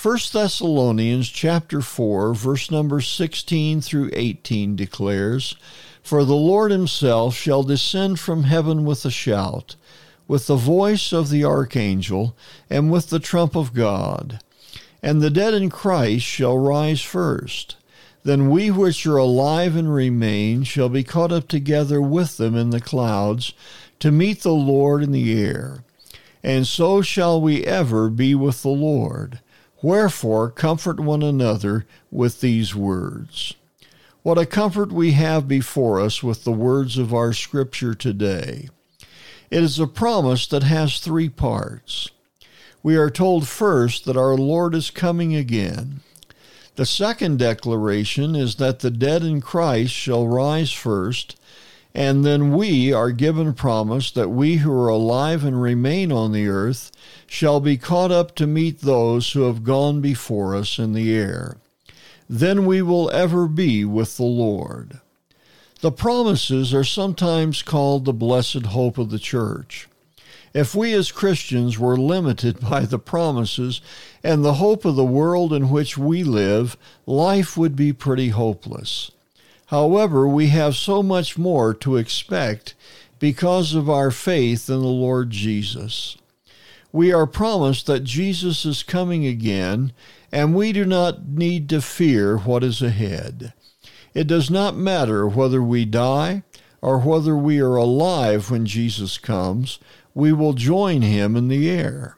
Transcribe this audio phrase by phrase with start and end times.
[0.00, 5.56] 1 Thessalonians chapter 4 verse number 16 through 18 declares,
[6.04, 9.74] "For the Lord himself shall descend from heaven with a shout,
[10.28, 12.36] with the voice of the archangel,
[12.70, 14.38] and with the trump of God,
[15.02, 17.74] and the dead in Christ shall rise first.
[18.22, 22.70] Then we which are alive and remain shall be caught up together with them in
[22.70, 23.52] the clouds
[23.98, 25.82] to meet the Lord in the air.
[26.44, 29.40] And so shall we ever be with the Lord.
[29.80, 33.54] Wherefore, comfort one another with these words.
[34.22, 38.68] What a comfort we have before us with the words of our Scripture today.
[39.50, 42.10] It is a promise that has three parts.
[42.82, 46.00] We are told first that our Lord is coming again.
[46.74, 51.36] The second declaration is that the dead in Christ shall rise first,
[51.94, 56.46] and then we are given promise that we who are alive and remain on the
[56.46, 56.92] earth
[57.26, 61.56] shall be caught up to meet those who have gone before us in the air.
[62.28, 65.00] Then we will ever be with the Lord.
[65.80, 69.88] The promises are sometimes called the blessed hope of the church.
[70.52, 73.80] If we as Christians were limited by the promises
[74.22, 76.76] and the hope of the world in which we live,
[77.06, 79.10] life would be pretty hopeless.
[79.68, 82.74] However, we have so much more to expect
[83.18, 86.16] because of our faith in the Lord Jesus.
[86.90, 89.92] We are promised that Jesus is coming again,
[90.32, 93.52] and we do not need to fear what is ahead.
[94.14, 96.44] It does not matter whether we die
[96.80, 99.78] or whether we are alive when Jesus comes,
[100.14, 102.16] we will join him in the air.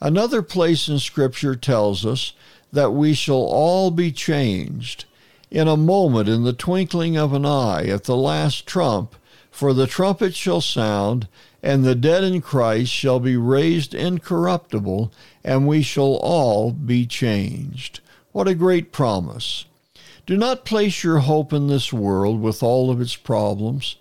[0.00, 2.32] Another place in Scripture tells us
[2.72, 5.04] that we shall all be changed
[5.50, 9.16] in a moment, in the twinkling of an eye, at the last trump,
[9.50, 11.26] for the trumpet shall sound,
[11.62, 15.12] and the dead in Christ shall be raised incorruptible,
[15.42, 18.00] and we shall all be changed.
[18.32, 19.64] What a great promise!
[20.24, 23.96] Do not place your hope in this world with all of its problems.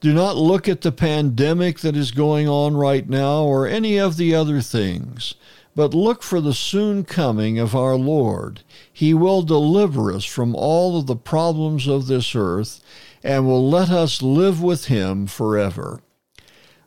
[0.00, 4.16] Do not look at the pandemic that is going on right now or any of
[4.16, 5.34] the other things
[5.80, 8.60] but look for the soon coming of our Lord.
[8.92, 12.82] He will deliver us from all of the problems of this earth
[13.24, 16.02] and will let us live with Him forever.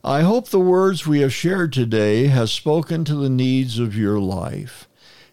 [0.04, 4.20] I hope the words we have shared today has spoken to the needs of your
[4.20, 4.88] life.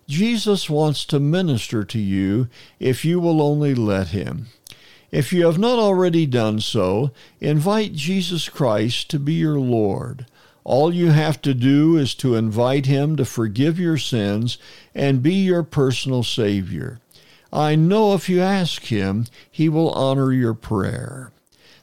[0.08, 2.48] Jesus wants to minister to you
[2.78, 4.46] if you will only let Him.
[5.10, 7.10] If you have not already done so,
[7.40, 10.24] invite Jesus Christ to be your Lord.
[10.70, 14.56] All you have to do is to invite Him to forgive your sins
[14.94, 17.00] and be your personal Savior.
[17.52, 21.32] I know if you ask Him, He will honor your prayer.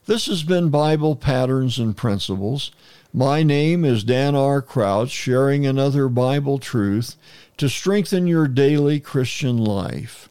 [0.05, 2.71] This has been Bible Patterns and Principles.
[3.13, 4.61] My name is Dan R.
[4.61, 7.17] Crouch, sharing another Bible truth
[7.57, 10.29] to strengthen your daily Christian life.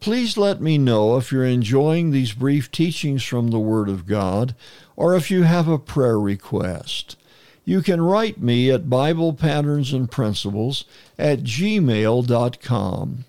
[0.00, 4.54] Please let me know if you're enjoying these brief teachings from the Word of God
[4.96, 7.16] or if you have a prayer request
[7.68, 10.86] you can write me at Bible Patterns and Principles
[11.18, 13.24] at gmail.com.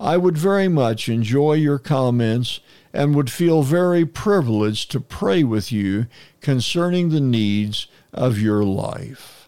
[0.00, 2.60] I would very much enjoy your comments
[2.94, 6.06] and would feel very privileged to pray with you
[6.40, 9.43] concerning the needs of your life.